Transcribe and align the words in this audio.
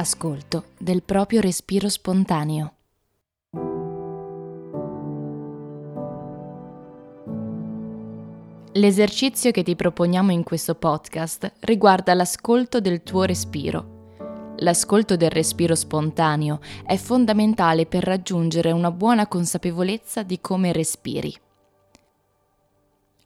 Ascolto 0.00 0.64
del 0.78 1.02
proprio 1.02 1.40
respiro 1.40 1.88
spontaneo. 1.88 2.72
L'esercizio 8.72 9.50
che 9.50 9.62
ti 9.62 9.76
proponiamo 9.76 10.32
in 10.32 10.42
questo 10.42 10.74
podcast 10.74 11.52
riguarda 11.60 12.14
l'ascolto 12.14 12.80
del 12.80 13.02
tuo 13.02 13.24
respiro. 13.24 13.98
L'ascolto 14.58 15.16
del 15.16 15.30
respiro 15.30 15.74
spontaneo 15.74 16.60
è 16.84 16.96
fondamentale 16.96 17.84
per 17.84 18.04
raggiungere 18.04 18.72
una 18.72 18.90
buona 18.90 19.26
consapevolezza 19.26 20.22
di 20.22 20.40
come 20.40 20.72
respiri 20.72 21.34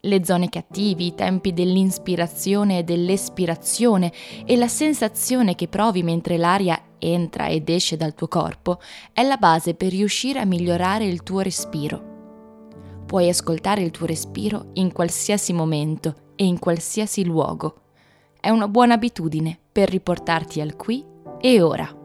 le 0.05 0.23
zone 0.23 0.49
che 0.49 0.59
attivi, 0.59 1.07
i 1.07 1.15
tempi 1.15 1.53
dell'inspirazione 1.53 2.79
e 2.79 2.83
dell'espirazione 2.83 4.11
e 4.45 4.55
la 4.55 4.67
sensazione 4.67 5.55
che 5.55 5.67
provi 5.67 6.03
mentre 6.03 6.37
l'aria 6.37 6.79
entra 6.99 7.47
ed 7.47 7.69
esce 7.69 7.97
dal 7.97 8.13
tuo 8.13 8.27
corpo 8.27 8.79
è 9.13 9.23
la 9.23 9.37
base 9.37 9.73
per 9.75 9.91
riuscire 9.91 10.39
a 10.39 10.45
migliorare 10.45 11.05
il 11.05 11.23
tuo 11.23 11.41
respiro. 11.41 12.13
Puoi 13.05 13.29
ascoltare 13.29 13.81
il 13.81 13.91
tuo 13.91 14.07
respiro 14.07 14.71
in 14.73 14.91
qualsiasi 14.91 15.53
momento 15.53 16.15
e 16.35 16.45
in 16.45 16.57
qualsiasi 16.57 17.23
luogo. 17.23 17.81
È 18.39 18.49
una 18.49 18.67
buona 18.67 18.95
abitudine 18.95 19.57
per 19.71 19.89
riportarti 19.89 20.61
al 20.61 20.75
qui 20.75 21.03
e 21.39 21.61
ora. 21.61 22.04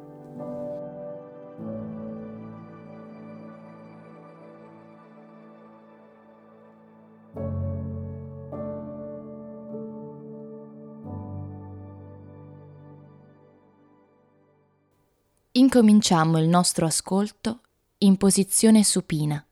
Incominciamo 15.52 16.38
il 16.38 16.46
nostro 16.46 16.86
ascolto 16.86 17.62
in 17.98 18.16
posizione 18.16 18.84
supina, 18.84 19.44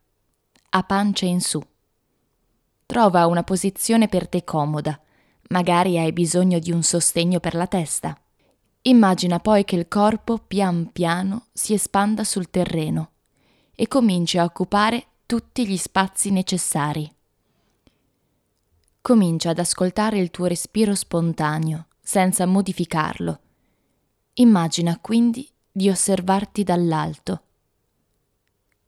a 0.71 0.83
pancia 0.85 1.27
in 1.27 1.41
su. 1.41 1.61
Trova 2.87 3.27
una 3.27 3.43
posizione 3.43 4.07
per 4.07 4.29
te 4.29 4.45
comoda, 4.45 4.97
magari 5.49 5.99
hai 5.99 6.13
bisogno 6.13 6.61
di 6.61 6.71
un 6.71 6.85
sostegno 6.85 7.41
per 7.41 7.57
la 7.57 7.67
testa. 7.67 8.17
Immagina 8.83 9.41
poi 9.41 9.65
che 9.65 9.75
il 9.75 9.89
corpo 9.89 10.39
pian 10.39 10.93
piano 10.93 11.47
si 11.53 11.75
espanda 11.75 12.23
sul 12.23 12.49
terreno 12.49 13.11
e 13.75 13.89
cominci 13.89 14.39
a 14.39 14.45
occupare 14.45 15.05
tutti 15.27 15.67
gli 15.67 15.77
spazi 15.77 16.31
necessari. 16.31 17.13
Comincia 19.01 19.51
ad 19.51 19.59
ascoltare 19.59 20.21
il 20.21 20.31
tuo 20.31 20.47
respiro 20.47 20.95
spontaneo, 20.95 21.89
senza 22.01 22.47
modificarlo. 22.47 23.41
Immagina 24.35 24.97
quindi 25.01 25.51
di 25.79 25.89
osservarti 25.89 26.65
dall'alto. 26.65 27.43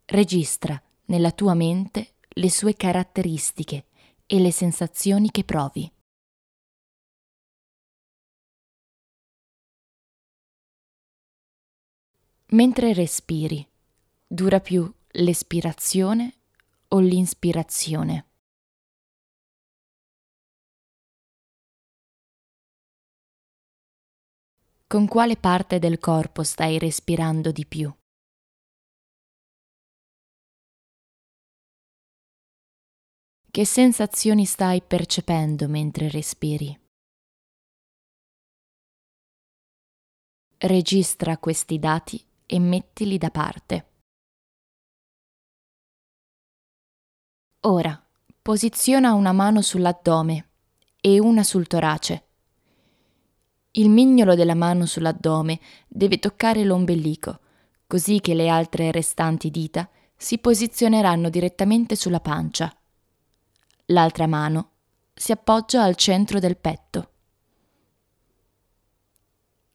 Registra 0.06 0.82
nella 1.04 1.30
tua 1.30 1.54
mente 1.54 2.14
le 2.30 2.50
sue 2.50 2.74
caratteristiche 2.74 3.86
e 4.26 4.40
le 4.40 4.50
sensazioni 4.50 5.30
che 5.30 5.44
provi. 5.44 5.88
Mentre 12.46 12.92
respiri, 12.92 13.64
dura 14.26 14.58
più 14.58 14.92
l'espirazione 15.10 16.38
o 16.88 16.98
l'inspirazione? 16.98 18.29
Con 24.92 25.06
quale 25.06 25.36
parte 25.36 25.78
del 25.78 26.00
corpo 26.00 26.42
stai 26.42 26.76
respirando 26.76 27.52
di 27.52 27.64
più? 27.64 27.94
Che 33.48 33.64
sensazioni 33.64 34.44
stai 34.44 34.82
percependo 34.82 35.68
mentre 35.68 36.08
respiri? 36.08 36.76
Registra 40.58 41.38
questi 41.38 41.78
dati 41.78 42.20
e 42.44 42.58
mettili 42.58 43.16
da 43.16 43.30
parte. 43.30 43.92
Ora, 47.60 48.04
posiziona 48.42 49.12
una 49.12 49.30
mano 49.30 49.62
sull'addome 49.62 50.50
e 51.00 51.20
una 51.20 51.44
sul 51.44 51.68
torace 51.68 52.29
il 53.72 53.88
mignolo 53.88 54.34
della 54.34 54.54
mano 54.54 54.84
sull'addome 54.84 55.60
deve 55.86 56.18
toccare 56.18 56.64
l'ombelico, 56.64 57.40
così 57.86 58.20
che 58.20 58.34
le 58.34 58.48
altre 58.48 58.90
restanti 58.90 59.50
dita 59.50 59.88
si 60.16 60.38
posizioneranno 60.38 61.30
direttamente 61.30 61.94
sulla 61.94 62.20
pancia. 62.20 62.74
L'altra 63.86 64.26
mano 64.26 64.70
si 65.14 65.32
appoggia 65.32 65.82
al 65.84 65.94
centro 65.94 66.38
del 66.40 66.56
petto. 66.56 67.12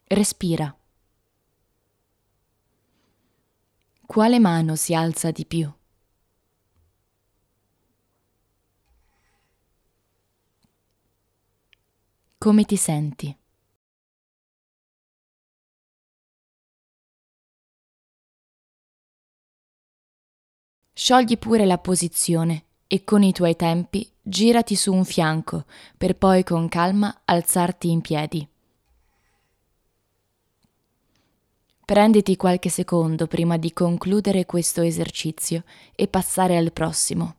Respira. 0.08 0.76
Quale 4.06 4.40
mano 4.40 4.76
si 4.76 4.94
alza 4.94 5.32
di 5.32 5.46
più? 5.46 5.72
Come 12.38 12.66
ti 12.66 12.76
senti? 12.76 13.36
Sciogli 20.98 21.38
pure 21.38 21.66
la 21.66 21.78
posizione 21.78 22.64
e 22.88 23.04
con 23.04 23.22
i 23.22 23.34
tuoi 23.34 23.58
tempi 23.58 24.10
girati 24.22 24.78
su 24.78 24.94
un 24.94 25.04
fianco 25.04 25.66
per 25.98 26.16
poi 26.16 26.46
con 26.46 26.70
calma 26.70 27.24
alzarti 27.26 27.92
in 27.92 28.00
piedi. 28.00 28.48
Prenditi 31.84 32.38
qualche 32.38 32.70
secondo 32.70 33.28
prima 33.28 33.58
di 33.58 33.74
concludere 33.74 34.46
questo 34.46 34.82
esercizio 34.84 35.66
e 35.94 36.08
passare 36.08 36.56
al 36.56 36.72
prossimo. 36.72 37.36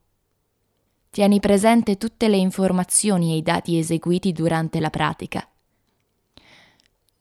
Tieni 1.08 1.40
presente 1.40 1.96
tutte 1.96 2.28
le 2.28 2.36
informazioni 2.36 3.32
e 3.32 3.36
i 3.36 3.42
dati 3.42 3.78
eseguiti 3.78 4.32
durante 4.32 4.80
la 4.80 4.90
pratica. 4.90 5.48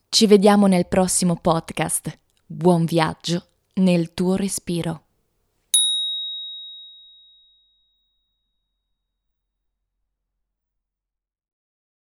Ci 0.10 0.28
vediamo 0.28 0.68
nel 0.68 0.86
prossimo 0.86 1.38
podcast. 1.38 2.20
Buon 2.46 2.84
viaggio 2.84 3.42
nel 3.76 4.14
tuo 4.14 4.36
respiro. 4.36 5.05